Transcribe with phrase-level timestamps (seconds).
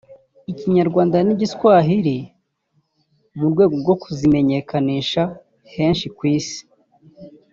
[0.51, 2.17] Ikinyarwanda n’Igiswahili
[3.37, 5.23] mu rwego rwo kuzimenyekanisha
[5.75, 6.61] henshi ku isi